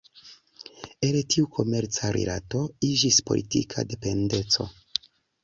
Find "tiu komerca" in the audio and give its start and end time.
1.33-2.09